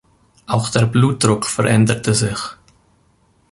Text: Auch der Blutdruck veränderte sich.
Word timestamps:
Auch 0.47 0.69
der 0.69 0.87
Blutdruck 0.87 1.45
veränderte 1.45 2.15
sich. 2.15 2.39